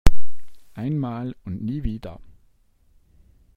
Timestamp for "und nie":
1.45-1.83